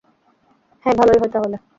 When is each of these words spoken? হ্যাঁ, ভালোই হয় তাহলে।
হ্যাঁ, 0.85 0.95
ভালোই 0.95 1.17
হয় 1.17 1.31
তাহলে। 1.31 1.57